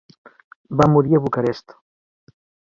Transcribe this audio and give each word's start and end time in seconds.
Va 0.81 0.87
morir 0.93 1.17
a 1.17 1.21
Bucarest. 1.27 1.77